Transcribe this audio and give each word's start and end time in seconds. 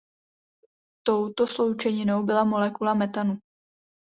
Touto 1.03 1.47
sloučeninou 1.47 2.23
byla 2.23 2.43
molekula 2.45 2.93
metanu. 2.93 3.37